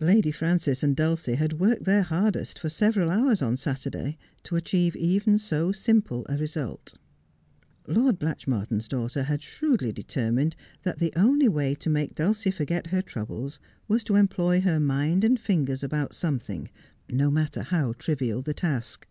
[0.00, 4.96] Lady Frances and Dulcie had worked their hardest for several hours on Saturday, to achieve
[4.96, 6.94] even so simple a result.
[7.86, 13.02] Lord Blatchmardean's daughter had shrewdly determined that the only way to make Dulcie forget her
[13.02, 16.68] troubles was to employ her mind and fingers about something,
[17.08, 19.06] no matter how trivial the task.